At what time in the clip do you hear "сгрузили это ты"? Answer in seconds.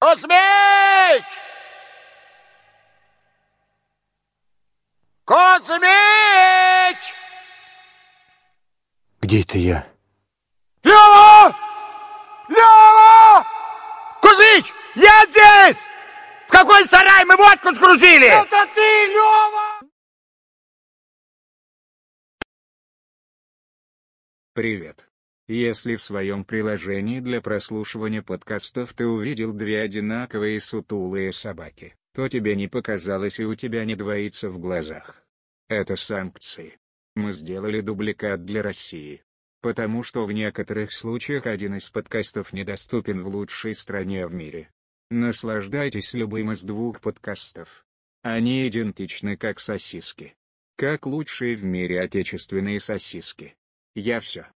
17.74-19.06